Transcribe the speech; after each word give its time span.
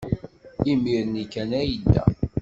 Imir-nni 0.71 1.23
kan 1.33 1.51
ay 1.59 1.65
yedda. 1.69 2.03